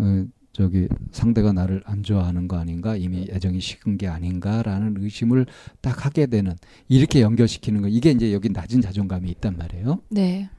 어 0.00 0.26
저기 0.52 0.88
상대가 1.12 1.52
나를 1.52 1.82
안 1.84 2.02
좋아하는 2.02 2.48
거 2.48 2.58
아닌가 2.58 2.96
이미 2.96 3.26
애정이 3.30 3.60
식은 3.60 3.98
게 3.98 4.08
아닌가라는 4.08 4.96
의심을 4.98 5.46
딱 5.80 6.04
하게 6.04 6.26
되는 6.26 6.54
이렇게 6.88 7.20
연결시키는 7.22 7.82
거 7.82 7.88
이게 7.88 8.10
이제 8.10 8.32
여기 8.32 8.48
낮은 8.50 8.80
자존감이 8.80 9.30
있단 9.30 9.56
말이에요. 9.56 10.00
네. 10.08 10.50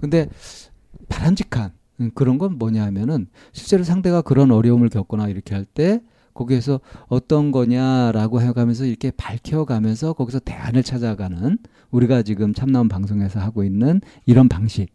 근데 0.00 0.28
바람직한 1.08 1.72
음, 2.00 2.10
그런 2.14 2.38
건 2.38 2.58
뭐냐 2.58 2.84
하면은 2.86 3.28
실제로 3.52 3.84
상대가 3.84 4.22
그런 4.22 4.50
어려움을 4.50 4.88
겪거나 4.88 5.28
이렇게 5.28 5.54
할 5.54 5.64
때 5.64 6.00
거기에서 6.34 6.80
어떤 7.08 7.50
거냐라고 7.50 8.40
해가면서 8.40 8.84
이렇게 8.84 9.10
밝혀가면서 9.10 10.12
거기서 10.12 10.38
대안을 10.38 10.84
찾아가는 10.84 11.58
우리가 11.90 12.22
지금 12.22 12.54
참나온 12.54 12.88
방송에서 12.88 13.40
하고 13.40 13.64
있는 13.64 14.00
이런 14.24 14.48
방식 14.48 14.88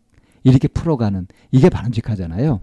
이렇게 0.43 0.69
풀어가는 0.69 1.27
이게 1.51 1.69
바람직하잖아요. 1.69 2.61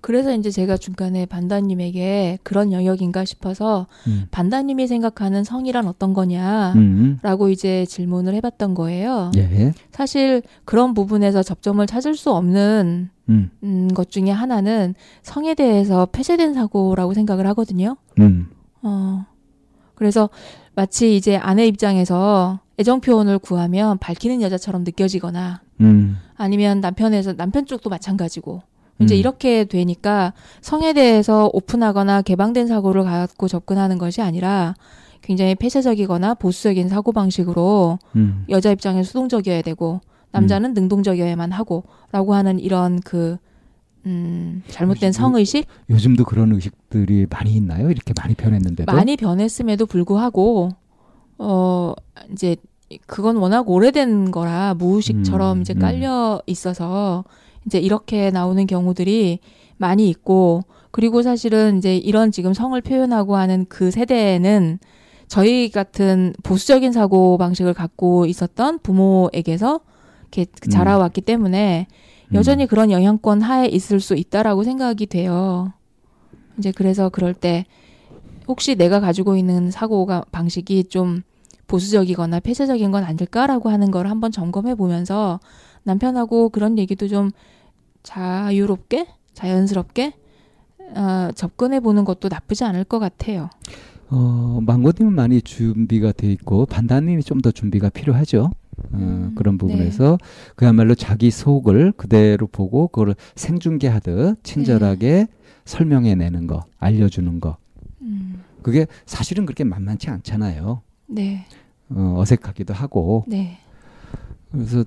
그래서 0.00 0.34
이제 0.34 0.50
제가 0.50 0.76
중간에 0.76 1.26
반다님에게 1.26 2.38
그런 2.42 2.72
영역인가 2.72 3.24
싶어서 3.24 3.86
음. 4.06 4.26
반다님이 4.30 4.86
생각하는 4.86 5.44
성이란 5.44 5.86
어떤 5.86 6.14
거냐 6.14 6.72
음. 6.76 7.18
라고 7.22 7.48
이제 7.48 7.84
질문을 7.86 8.34
해봤던 8.34 8.74
거예요. 8.74 9.30
예. 9.36 9.72
사실 9.90 10.42
그런 10.64 10.94
부분에서 10.94 11.42
접점을 11.42 11.84
찾을 11.86 12.14
수 12.14 12.30
없는 12.30 13.10
음. 13.28 13.50
음, 13.62 13.88
것 13.88 14.10
중에 14.10 14.30
하나는 14.30 14.94
성에 15.22 15.54
대해서 15.54 16.06
폐쇄된 16.06 16.54
사고라고 16.54 17.14
생각을 17.14 17.46
하거든요. 17.48 17.96
음. 18.20 18.48
어, 18.82 19.26
그래서 19.94 20.30
마치 20.74 21.16
이제 21.16 21.36
아내 21.36 21.66
입장에서 21.66 22.60
애정 22.78 23.00
표현을 23.00 23.38
구하면 23.38 23.98
밝히는 23.98 24.42
여자처럼 24.42 24.84
느껴지거나 24.84 25.62
음. 25.80 26.18
아니면 26.36 26.80
남편에서 26.80 27.34
남편 27.34 27.66
쪽도 27.66 27.90
마찬가지고 27.90 28.62
이제 29.00 29.14
음. 29.14 29.18
이렇게 29.18 29.64
되니까 29.64 30.32
성에 30.60 30.92
대해서 30.92 31.50
오픈하거나 31.52 32.22
개방된 32.22 32.66
사고를 32.66 33.04
갖고 33.04 33.48
접근하는 33.48 33.98
것이 33.98 34.22
아니라 34.22 34.74
굉장히 35.22 35.54
폐쇄적이거나 35.54 36.34
보수적인 36.34 36.88
사고 36.88 37.12
방식으로 37.12 37.98
음. 38.16 38.44
여자 38.48 38.70
입장에 38.70 39.02
수동적이어야 39.02 39.62
되고 39.62 40.00
남자는 40.32 40.74
능동적이어야만 40.74 41.52
하고라고 41.52 42.34
하는 42.34 42.58
이런 42.58 43.00
그 43.00 43.36
음, 44.06 44.62
잘못된 44.68 45.08
요- 45.08 45.12
성의식 45.12 45.66
요즘도 45.90 46.24
그런 46.24 46.52
의식들이 46.52 47.26
많이 47.28 47.52
있나요? 47.54 47.90
이렇게 47.90 48.12
많이 48.20 48.34
변했는데도. 48.34 48.92
많이 48.92 49.16
변했음에도 49.16 49.86
불구하고 49.86 50.70
어 51.38 51.92
이제 52.32 52.56
그건 53.06 53.36
워낙 53.36 53.68
오래된 53.68 54.30
거라 54.30 54.74
무의식처럼 54.74 55.58
음, 55.58 55.62
이제 55.62 55.74
음. 55.74 55.80
깔려 55.80 56.40
있어서 56.46 57.24
이제 57.66 57.78
이렇게 57.78 58.30
나오는 58.30 58.66
경우들이 58.66 59.40
많이 59.76 60.08
있고 60.08 60.62
그리고 60.90 61.22
사실은 61.22 61.78
이제 61.78 61.96
이런 61.96 62.30
지금 62.30 62.54
성을 62.54 62.80
표현하고 62.80 63.36
하는 63.36 63.66
그 63.68 63.90
세대에는 63.90 64.78
저희 65.28 65.70
같은 65.70 66.32
보수적인 66.42 66.92
사고 66.92 67.36
방식을 67.36 67.74
갖고 67.74 68.26
있었던 68.26 68.78
부모에게서 68.78 69.80
이렇게 70.22 70.46
자라왔기 70.70 71.20
때문에 71.20 71.86
음. 72.28 72.34
여전히 72.34 72.66
그런 72.66 72.90
영향권 72.90 73.42
하에 73.42 73.66
있을 73.66 74.00
수 74.00 74.14
있다라고 74.14 74.62
생각이 74.64 75.06
돼요. 75.06 75.72
이제 76.58 76.72
그래서 76.72 77.08
그럴 77.08 77.34
때 77.34 77.66
혹시 78.48 78.76
내가 78.76 79.00
가지고 79.00 79.36
있는 79.36 79.70
사고가 79.70 80.24
방식이 80.30 80.84
좀 80.84 81.22
보수적이거나 81.66 82.40
폐쇄적인 82.40 82.92
건 82.92 83.04
아닐까라고 83.04 83.70
하는 83.70 83.90
걸 83.90 84.06
한번 84.06 84.30
점검해 84.30 84.76
보면서 84.76 85.40
남편하고 85.82 86.50
그런 86.50 86.78
얘기도 86.78 87.08
좀 87.08 87.30
자유롭게 88.06 89.06
자연스럽게 89.34 90.14
어, 90.94 91.30
접근해 91.34 91.80
보는 91.80 92.04
것도 92.04 92.28
나쁘지 92.28 92.62
않을 92.64 92.84
것 92.84 93.00
같아요. 93.00 93.50
어, 94.08 94.60
망고님은 94.64 95.12
많이 95.12 95.42
준비가 95.42 96.12
돼 96.12 96.30
있고 96.32 96.66
반다님이 96.66 97.22
좀 97.24 97.40
더 97.42 97.50
준비가 97.50 97.88
필요하죠. 97.90 98.44
어, 98.44 98.94
음, 98.94 99.32
그런 99.36 99.58
부분에서 99.58 100.18
그야말로 100.54 100.94
자기 100.94 101.30
속을 101.32 101.92
그대로 101.96 102.46
보고 102.46 102.86
그걸 102.88 103.16
생중계하듯 103.34 104.42
친절하게 104.44 105.26
설명해내는 105.64 106.46
거, 106.46 106.64
알려주는 106.78 107.40
거. 107.40 107.56
음, 108.02 108.42
그게 108.62 108.86
사실은 109.04 109.44
그렇게 109.46 109.64
만만치 109.64 110.08
않잖아요. 110.10 110.82
네, 111.08 111.44
어, 111.90 112.14
어색하기도 112.18 112.72
하고. 112.72 113.24
네, 113.26 113.58
그래서 114.52 114.84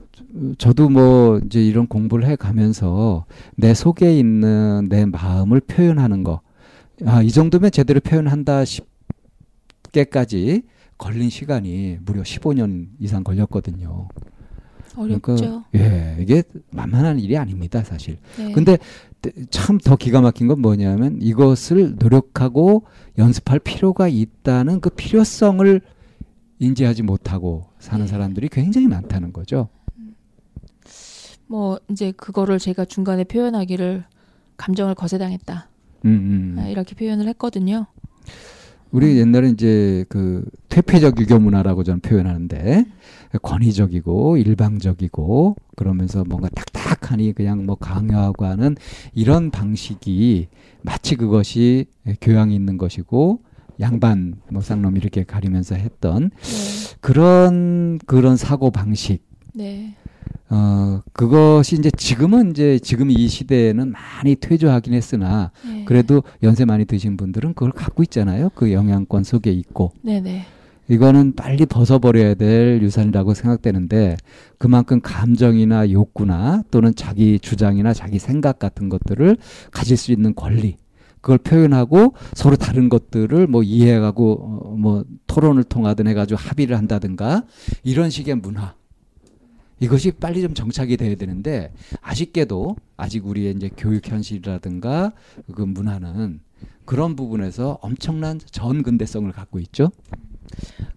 저도 0.57 0.89
뭐 0.89 1.39
이제 1.45 1.63
이런 1.63 1.87
공부를 1.87 2.27
해 2.27 2.35
가면서 2.35 3.25
내 3.55 3.73
속에 3.73 4.17
있는 4.17 4.87
내 4.89 5.05
마음을 5.05 5.59
표현하는 5.61 6.23
거. 6.23 6.41
아, 7.05 7.21
이 7.21 7.29
정도면 7.31 7.71
제대로 7.71 7.99
표현한다 7.99 8.63
싶게까지 8.65 10.63
걸린 10.97 11.29
시간이 11.29 11.99
무려 12.05 12.21
15년 12.23 12.87
이상 12.99 13.23
걸렸거든요. 13.23 14.07
어렵죠. 14.97 15.63
예, 15.75 16.17
이게 16.19 16.43
만만한 16.71 17.19
일이 17.19 17.37
아닙니다, 17.37 17.83
사실. 17.83 18.17
네. 18.37 18.51
근데 18.51 18.77
참 19.49 19.77
더 19.77 19.95
기가 19.95 20.19
막힌 20.19 20.47
건 20.47 20.61
뭐냐면 20.61 21.19
이것을 21.21 21.95
노력하고 21.99 22.83
연습할 23.17 23.59
필요가 23.59 24.07
있다는 24.07 24.81
그 24.81 24.89
필요성을 24.89 25.81
인지하지 26.59 27.03
못하고 27.03 27.65
사는 27.79 28.05
네. 28.05 28.11
사람들이 28.11 28.49
굉장히 28.49 28.87
많다는 28.87 29.33
거죠. 29.33 29.69
뭐 31.47 31.79
이제 31.89 32.11
그거를 32.11 32.59
제가 32.59 32.85
중간에 32.85 33.23
표현하기를 33.23 34.03
감정을 34.57 34.93
거세당했다 34.93 35.69
음, 36.05 36.09
음. 36.09 36.55
아, 36.59 36.67
이렇게 36.67 36.93
표현을 36.93 37.27
했거든요. 37.29 37.87
우리 38.91 39.17
옛날에 39.19 39.49
이제 39.49 40.05
그 40.09 40.43
퇴폐적 40.67 41.19
유교 41.19 41.39
문화라고 41.39 41.83
저는 41.83 41.99
표현하는데 42.01 42.85
권위적이고 43.41 44.37
일방적이고 44.37 45.55
그러면서 45.75 46.23
뭔가 46.23 46.49
딱딱하니 46.49 47.33
그냥 47.33 47.65
뭐 47.65 47.75
강요하고 47.75 48.45
하는 48.45 48.75
이런 49.13 49.51
방식이 49.51 50.47
마치 50.81 51.15
그것이 51.15 51.85
교양이 52.19 52.55
있는 52.55 52.77
것이고 52.77 53.43
양반 53.79 54.35
뭐 54.49 54.61
쌍놈 54.61 54.97
이렇게 54.97 55.23
가리면서 55.23 55.75
했던 55.75 56.29
네, 56.29 56.97
그런 56.99 57.99
그런 58.05 58.35
사고 58.37 58.71
방식 58.71 59.23
네, 59.53 59.95
어 60.49 61.01
그것이 61.13 61.75
이제 61.77 61.89
지금은 61.91 62.51
이제 62.51 62.79
지금 62.79 63.09
이 63.11 63.27
시대에는 63.27 63.91
많이 63.91 64.35
퇴조하긴 64.35 64.93
했으나 64.93 65.51
네. 65.65 65.85
그래도 65.85 66.23
연세 66.43 66.65
많이 66.65 66.85
드신 66.85 67.17
분들은 67.17 67.53
그걸 67.53 67.71
갖고 67.71 68.03
있잖아요. 68.03 68.49
그 68.55 68.71
영향권 68.71 69.23
속에 69.23 69.51
있고. 69.51 69.93
네, 70.01 70.21
네, 70.21 70.45
이거는 70.89 71.35
빨리 71.35 71.67
벗어버려야 71.67 72.33
될 72.33 72.81
유산이라고 72.81 73.35
생각되는데 73.35 74.17
그만큼 74.57 74.99
감정이나 75.01 75.91
욕구나 75.91 76.63
또는 76.71 76.95
자기 76.95 77.39
주장이나 77.39 77.93
자기 77.93 78.17
생각 78.17 78.57
같은 78.57 78.89
것들을 78.89 79.37
가질 79.71 79.97
수 79.97 80.11
있는 80.11 80.33
권리 80.33 80.77
그걸 81.21 81.37
표현하고 81.37 82.13
서로 82.33 82.55
다른 82.55 82.89
것들을 82.89 83.47
뭐 83.47 83.63
이해하고 83.63 84.33
어, 84.41 84.75
뭐 84.75 85.03
토론을 85.27 85.63
통하든 85.63 86.07
해가지고 86.07 86.39
합의를 86.39 86.77
한다든가 86.77 87.43
이런 87.83 88.09
식의 88.09 88.35
문화 88.35 88.75
이것이 89.79 90.11
빨리 90.11 90.41
좀 90.41 90.53
정착이 90.53 90.97
돼야 90.97 91.15
되는데 91.15 91.73
아쉽게도 92.01 92.75
아직 92.97 93.25
우리의 93.25 93.55
이제 93.55 93.69
교육 93.77 94.07
현실이라든가 94.07 95.13
그 95.55 95.61
문화는 95.61 96.41
그런 96.85 97.15
부분에서 97.15 97.79
엄청난 97.81 98.39
전근대성을 98.39 99.31
갖고 99.31 99.59
있죠. 99.59 99.91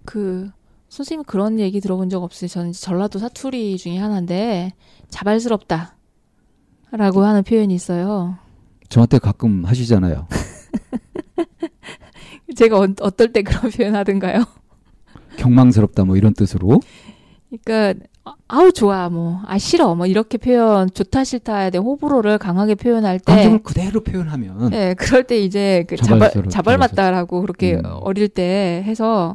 그 0.05 0.51
선생님 0.89 1.25
그런 1.25 1.61
얘기 1.61 1.81
들어본 1.81 2.11
적 2.11 2.23
없어요. 2.23 2.49
저는 2.49 2.73
전라도 2.73 3.19
사투리 3.19 3.79
중에 3.79 3.99
하나인데 3.99 4.73
자발스럽다라고 5.11 5.93
하는 7.23 7.43
표현이 7.45 7.75
있어요. 7.75 8.37
저한테 8.93 9.19
가끔 9.19 9.65
하시잖아요. 9.65 10.27
제가 12.55 12.79
어, 12.79 12.87
어떨 13.01 13.33
때 13.33 13.41
그런 13.43 13.71
표현 13.73 13.95
하던가요? 13.95 14.45
경망스럽다 15.39 16.05
뭐 16.05 16.19
이런 16.19 16.35
뜻으로. 16.35 16.79
그러니까 17.65 18.05
아- 18.25 18.35
아우 18.49 18.71
좋아 18.71 19.09
뭐 19.09 19.41
아 19.47 19.57
싫어 19.57 19.95
뭐 19.95 20.05
이렇게 20.07 20.37
표현 20.37 20.91
좋다 20.93 21.25
싫다에 21.25 21.71
대해 21.71 21.83
호불호를 21.83 22.37
강하게 22.37 22.75
표현할 22.75 23.19
때 23.19 23.33
감정을 23.35 23.63
그대로 23.63 24.03
표현하면 24.03 24.69
네, 24.71 24.93
그럴 24.95 25.25
때 25.25 25.41
이제 25.41 25.85
그 25.89 25.97
자발 25.97 26.31
자발 26.51 26.77
맞다라고 26.77 27.41
그렇게 27.41 27.77
음. 27.77 27.83
어릴 28.03 28.29
때 28.29 28.83
해서 28.87 29.33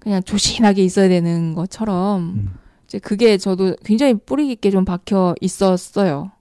그냥 0.00 0.24
조신하게 0.24 0.82
있어야 0.82 1.08
되는 1.08 1.54
것처럼 1.54 2.20
음, 2.22 2.54
이제 2.86 2.98
그게 2.98 3.38
저도 3.38 3.76
굉장히 3.84 4.14
뿌리 4.14 4.48
깊게 4.48 4.72
좀 4.72 4.84
박혀 4.84 5.36
있었어요. 5.40 6.32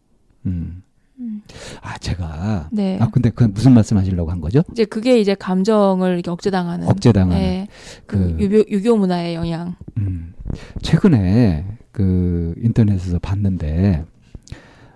음. 0.48 0.82
음. 1.20 1.42
아 1.82 1.98
제가 1.98 2.70
네. 2.72 2.98
아 3.02 3.10
근데 3.10 3.30
그 3.30 3.44
무슨 3.46 3.74
말씀 3.74 3.98
하시려고 3.98 4.30
한 4.32 4.40
거죠? 4.40 4.62
이제 4.72 4.86
그게 4.86 5.20
이제 5.20 5.34
감정을 5.36 6.14
이렇게 6.14 6.30
억제당하는 6.30 6.88
억제당하는. 6.88 7.42
네, 7.42 7.68
그 8.06 8.18
그- 8.18 8.44
유교, 8.44 8.58
유교 8.70 8.98
문화의 8.98 9.36
영향. 9.36 9.76
음. 9.98 10.34
최근에 10.82 11.66
그 11.92 12.54
인터넷에서 12.62 13.20
봤는데 13.20 14.06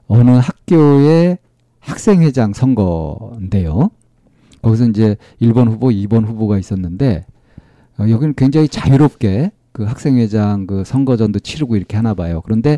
어느 0.08 0.30
학교의 0.32 1.38
학생회장 1.80 2.54
선거인데요. 2.54 3.90
거기서 4.62 4.86
이제 4.90 5.16
1번 5.42 5.68
후보, 5.68 5.88
2번 5.88 6.26
후보가 6.28 6.60
있었는데 6.60 7.26
어, 7.98 8.06
여기는 8.08 8.36
굉장히 8.36 8.68
자유롭게 8.68 9.52
그 9.72 9.84
학생회장 9.84 10.68
그 10.68 10.84
선거전도 10.86 11.40
치르고 11.40 11.76
이렇게 11.76 11.96
하나 11.98 12.14
봐요. 12.14 12.42
그런데 12.44 12.78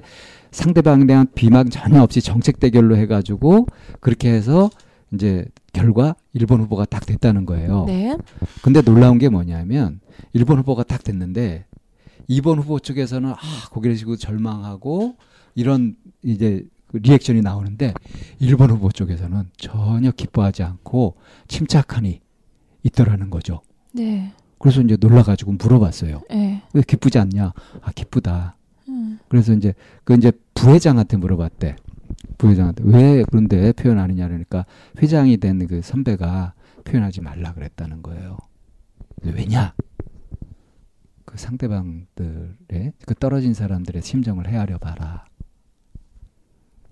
상대방에 0.54 1.06
대한 1.06 1.28
비방 1.34 1.70
전혀 1.70 2.02
없이 2.02 2.22
정책 2.22 2.60
대결로 2.60 2.96
해가지고 2.96 3.66
그렇게 4.00 4.32
해서 4.32 4.70
이제 5.12 5.46
결과 5.74 6.16
1번 6.36 6.60
후보가 6.60 6.86
딱 6.86 7.06
됐다는 7.06 7.46
거예요. 7.46 7.86
네. 7.86 8.16
근데 8.62 8.82
놀라운 8.82 9.18
게 9.18 9.30
뭐냐면 9.30 10.00
1번 10.36 10.58
후보가 10.60 10.84
딱 10.84 11.04
됐는데 11.04 11.66
2번 12.30 12.58
후보 12.60 12.80
쪽에서는 12.80 13.32
아 13.32 13.38
고개를 13.72 13.98
쥐고 13.98 14.16
절망하고 14.16 15.16
이런 15.56 15.96
이제 16.24 16.64
그 16.88 16.98
리액션이 16.98 17.42
나오는데 17.42 17.94
1번 18.40 18.70
후보 18.70 18.92
쪽에서는 18.92 19.50
전혀 19.58 20.12
기뻐하지 20.12 20.64
않고 20.64 21.16
침착하니 21.48 22.22
있더라는 22.84 23.30
거죠. 23.32 23.62
네. 23.92 24.32
그래서 24.60 24.82
이제 24.82 24.98
놀라가지고 25.00 25.54
물어봤어요. 25.54 26.22
네. 26.30 26.62
왜 26.74 26.82
기쁘지 26.88 27.18
않냐? 27.18 27.54
아 27.82 27.92
기쁘다. 27.94 28.56
음. 28.90 29.20
그래서 29.28 29.54
이제 29.54 29.74
그 30.04 30.14
이제 30.14 30.32
부회장한테 30.54 31.18
물어봤대. 31.18 31.76
부회장한테 32.38 32.84
왜 32.86 33.24
그런데 33.30 33.72
표현 33.74 34.00
안 34.00 34.10
했냐 34.10 34.28
그러니까 34.28 34.66
회장이 35.02 35.38
된 35.38 35.60
그 35.68 35.82
선배가 35.82 36.54
표현하지 36.84 37.22
말라 37.22 37.54
그랬다는 37.54 38.02
거예요. 38.02 38.38
왜냐? 39.24 39.74
그 41.26 41.38
상대방들의 41.38 42.94
그 43.06 43.16
떨어진 43.20 43.54
사람들의 43.54 44.02
심정을 44.02 44.48
헤아려 44.48 44.78
봐라. 44.78 45.26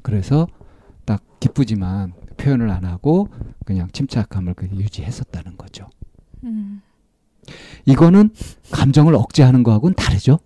그래서 0.02 0.48
딱 1.06 1.22
기쁘지만 1.40 2.14
표현을 2.38 2.70
안 2.70 2.86
하고 2.86 3.28
그냥 3.66 3.90
침착함을 3.92 4.54
그 4.54 4.68
유지했었다는 4.68 5.58
거죠. 5.58 5.90
음. 6.44 6.82
이거는 7.86 8.30
감정을 8.72 9.14
억제하는 9.16 9.64
거하고는 9.64 9.96
다르죠. 9.96 10.40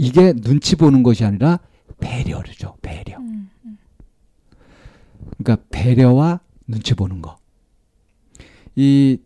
음. 0.00 0.04
이게 0.04 0.32
눈치 0.32 0.76
보는 0.76 1.02
것이 1.02 1.24
아니라 1.24 1.60
배려죠. 2.00 2.76
배려. 2.82 3.18
음. 3.18 3.50
그러니까 5.38 5.64
배려와 5.70 6.40
눈치 6.66 6.94
보는 6.94 7.20
거. 7.22 7.36
이 8.76 9.18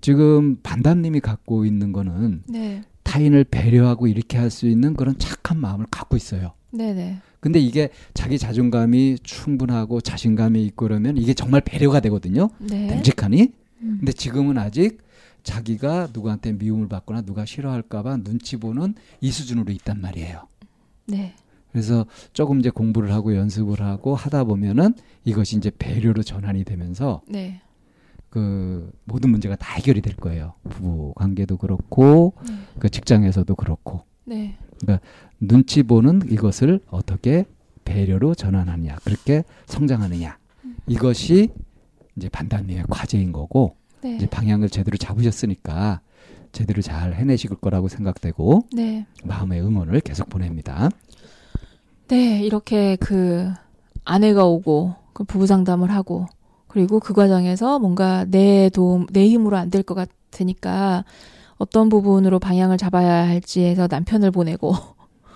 지금 0.00 0.56
반담님이 0.62 1.20
갖고 1.20 1.64
있는 1.64 1.92
거는 1.92 2.42
네. 2.46 2.82
타인을 3.02 3.44
배려하고 3.44 4.06
이렇게 4.06 4.38
할 4.38 4.50
수 4.50 4.66
있는 4.68 4.94
그런 4.94 5.18
착한 5.18 5.58
마음을 5.58 5.86
갖고 5.90 6.16
있어요. 6.16 6.52
네네. 6.70 7.18
근데 7.40 7.58
이게 7.60 7.90
자기 8.14 8.38
자존감이 8.38 9.18
충분하고 9.22 10.00
자신감이 10.00 10.64
있고 10.66 10.86
그러면 10.86 11.16
이게 11.16 11.34
정말 11.34 11.60
배려가 11.60 12.00
되거든요. 12.00 12.48
네. 12.58 12.86
듬직하니. 12.88 13.52
음. 13.82 13.96
근데 13.98 14.12
지금은 14.12 14.58
아직 14.58 14.98
자기가 15.44 16.08
누구한테 16.12 16.52
미움을 16.52 16.88
받거나 16.88 17.22
누가 17.22 17.44
싫어할까봐 17.44 18.18
눈치 18.18 18.56
보는 18.56 18.94
이 19.20 19.30
수준으로 19.30 19.72
있단 19.72 20.00
말이에요. 20.00 20.48
네. 21.06 21.34
그래서 21.70 22.06
조금 22.32 22.60
이제 22.60 22.70
공부를 22.70 23.12
하고 23.12 23.36
연습을 23.36 23.80
하고 23.82 24.14
하다 24.14 24.44
보면은 24.44 24.94
이것이 25.24 25.56
이제 25.56 25.70
배려로 25.78 26.22
전환이 26.22 26.64
되면서 26.64 27.20
네. 27.28 27.60
그 28.30 28.90
모든 29.04 29.30
문제가 29.30 29.54
다 29.54 29.74
해결이 29.74 30.00
될 30.00 30.16
거예요. 30.16 30.54
부부 30.68 31.12
관계도 31.14 31.58
그렇고 31.58 32.32
네. 32.46 32.54
그 32.78 32.88
직장에서도 32.88 33.54
그렇고 33.54 34.02
네. 34.24 34.56
눈치 35.40 35.82
보는 35.82 36.22
이것을 36.30 36.80
어떻게 36.88 37.44
배려로 37.84 38.34
전환하느냐 38.34 38.96
그렇게 39.04 39.44
성장하느냐 39.66 40.38
이것이 40.86 41.50
이제 42.16 42.28
반단님의 42.28 42.84
과제인 42.88 43.32
거고 43.32 43.76
네. 44.04 44.16
이제 44.16 44.26
방향을 44.26 44.68
제대로 44.68 44.96
잡으셨으니까 44.98 46.00
제대로 46.52 46.82
잘 46.82 47.14
해내실 47.14 47.50
거라고 47.56 47.88
생각되고 47.88 48.66
네. 48.74 49.06
마음의 49.24 49.62
응원을 49.62 50.00
계속 50.00 50.28
보냅니다. 50.28 50.90
네, 52.08 52.42
이렇게 52.42 52.96
그 52.96 53.50
아내가 54.04 54.44
오고 54.44 54.94
그 55.14 55.24
부부 55.24 55.46
상담을 55.46 55.90
하고 55.90 56.26
그리고 56.68 57.00
그 57.00 57.14
과정에서 57.14 57.78
뭔가 57.78 58.24
내 58.26 58.68
도움, 58.70 59.06
내 59.10 59.26
힘으로 59.26 59.56
안 59.56 59.70
될 59.70 59.82
것 59.82 59.94
같으니까 59.94 61.04
어떤 61.56 61.88
부분으로 61.88 62.38
방향을 62.40 62.76
잡아야 62.76 63.26
할지 63.26 63.62
해서 63.62 63.86
남편을 63.90 64.30
보내고 64.32 64.74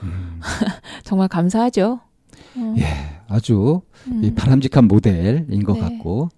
음, 0.02 0.40
정말 1.04 1.28
감사하죠. 1.28 2.00
어, 2.57 2.74
예, 2.76 2.85
아주 3.28 3.81
음, 4.09 4.22
이 4.24 4.35
바람직한 4.35 4.87
모델인 4.88 5.62
것 5.64 5.74
네. 5.74 5.81
같고 5.81 6.28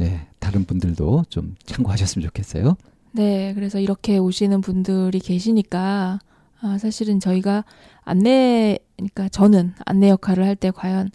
예, 0.00 0.26
다른 0.46 0.64
분들도 0.64 1.24
좀 1.28 1.56
참고하셨으면 1.64 2.24
좋겠어요. 2.28 2.76
네, 3.10 3.52
그래서 3.54 3.80
이렇게 3.80 4.16
오시는 4.18 4.60
분들이 4.60 5.18
계시니까 5.18 6.20
아, 6.60 6.78
사실은 6.78 7.18
저희가 7.18 7.64
안내, 8.04 8.78
그러니까 8.96 9.28
저는 9.28 9.74
안내 9.84 10.08
역할을 10.08 10.44
할 10.44 10.54
때 10.54 10.70
과연 10.70 11.10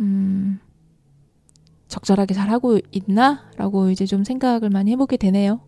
음, 0.00 0.58
적절하게 1.86 2.34
잘 2.34 2.50
하고 2.50 2.80
있나라고 2.90 3.90
이제 3.90 4.06
좀 4.06 4.24
생각을 4.24 4.70
많이 4.70 4.90
해보게 4.90 5.18
되네요. 5.18 5.60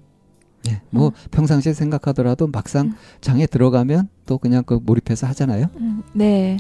예, 0.69 0.83
뭐 0.91 1.13
평상시에 1.31 1.73
생각하더라도 1.73 2.49
막상 2.49 2.89
음. 2.89 2.95
장에 3.21 3.47
들어가면 3.47 4.09
또 4.27 4.37
그냥 4.37 4.65
그 4.65 4.75
몰입해서 4.83 5.29
하잖아요. 5.29 5.67
음, 5.77 6.03
네, 6.13 6.59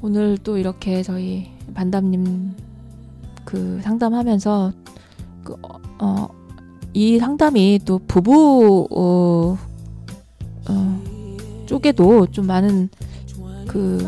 오늘 0.00 0.38
또 0.38 0.56
이렇게 0.56 1.02
저희 1.02 1.50
반담님 1.74 2.54
그 3.44 3.80
상담하면서 3.82 4.72
그, 5.44 5.54
어, 5.62 5.80
어, 5.98 6.28
이 6.94 7.18
상담이 7.18 7.80
또 7.84 8.00
부부 8.06 8.88
어, 8.90 9.58
어, 10.68 11.02
쪽에도 11.66 12.26
좀 12.26 12.46
많은 12.46 12.88
그 13.66 14.06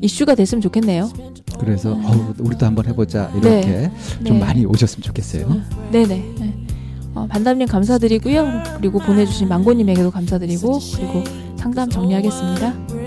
이슈가 0.00 0.34
됐으면 0.34 0.62
좋겠네요. 0.62 1.10
그래서 1.58 1.92
어우, 1.92 2.34
우리도 2.38 2.64
한번 2.64 2.86
해보자 2.86 3.30
이렇게 3.34 3.48
네. 3.66 3.92
좀 4.24 4.38
네. 4.38 4.38
많이 4.38 4.64
오셨으면 4.64 5.02
좋겠어요. 5.02 5.46
네네. 5.92 6.34
네. 6.38 6.66
어, 7.14 7.26
반담님 7.28 7.66
감사드리고요. 7.66 8.62
그리고 8.78 8.98
보내주신 8.98 9.48
망고님에게도 9.48 10.10
감사드리고 10.10 10.78
그리고 10.96 11.24
상담 11.56 11.90
정리하겠습니다. 11.90 12.99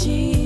she 0.00 0.39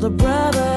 told 0.00 0.18
brother. 0.18 0.73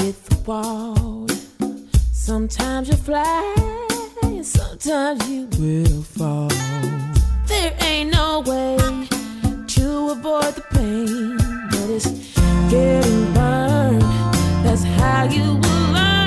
hit 0.00 0.24
the 0.24 0.36
wall. 0.46 1.26
Sometimes 2.12 2.88
you 2.88 2.96
fly, 2.96 3.42
sometimes 4.42 5.28
you 5.28 5.46
will 5.58 6.02
fall. 6.02 6.48
There 7.46 7.74
ain't 7.80 8.12
no 8.12 8.40
way 8.40 8.76
to 9.74 10.10
avoid 10.10 10.54
the 10.54 10.64
pain, 10.72 11.36
but 11.70 11.90
it's 11.90 12.10
getting 12.70 13.32
burned. 13.34 14.02
That's 14.64 14.84
how 14.84 15.24
you 15.24 15.54
will 15.62 15.92
learn. 15.92 16.23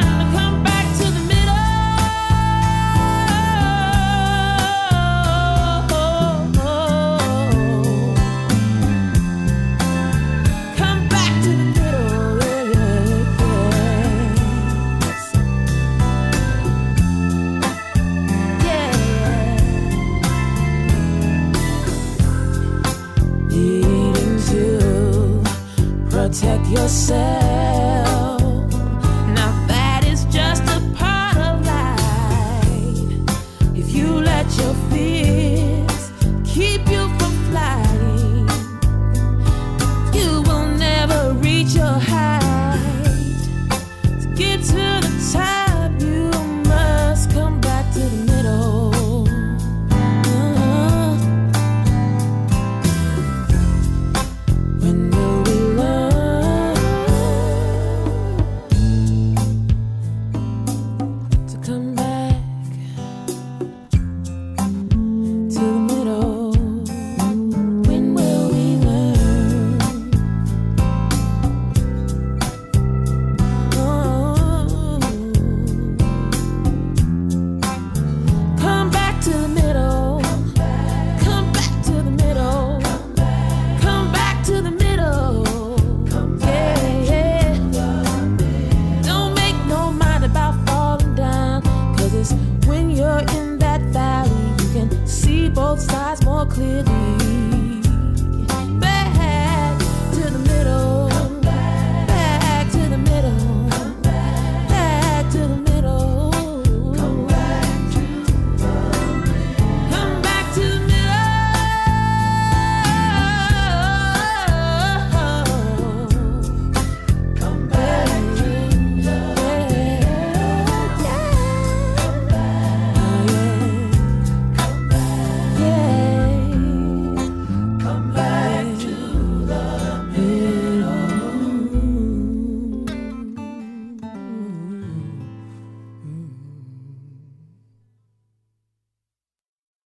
said 26.85 27.46